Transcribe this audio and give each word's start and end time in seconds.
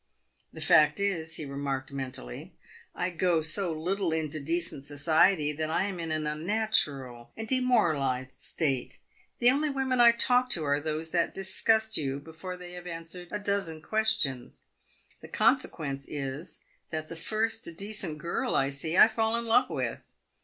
"The 0.51 0.61
fact 0.61 0.99
is," 0.99 1.35
he 1.35 1.45
remarked 1.45 1.91
mentally," 1.93 2.55
I 2.95 3.11
go 3.11 3.41
so 3.43 3.71
little 3.71 4.11
into 4.11 4.39
decent 4.39 4.83
society 4.85 5.51
that 5.51 5.69
I 5.69 5.83
am 5.83 5.99
in 5.99 6.09
an 6.09 6.25
unnatural 6.25 7.29
and 7.37 7.47
demoralised 7.47 8.41
state. 8.41 8.97
The 9.37 9.51
only 9.51 9.69
women 9.69 10.01
I 10.01 10.11
talk 10.13 10.49
to 10.57 10.63
are 10.63 10.79
those 10.79 11.11
that 11.11 11.35
disgust 11.35 11.97
you 11.97 12.19
before 12.19 12.57
they 12.57 12.71
have 12.71 12.87
answered 12.87 13.27
a 13.29 13.37
dozen 13.37 13.79
questions. 13.79 14.63
The 15.21 15.27
consequence 15.27 16.05
is, 16.07 16.61
that 16.89 17.07
the 17.07 17.15
first 17.15 17.69
decent 17.77 18.17
girl 18.17 18.55
I 18.55 18.69
see 18.69 18.97
I 18.97 19.07
fall 19.07 19.35
in 19.35 19.45
love 19.45 19.69
with. 19.69 19.99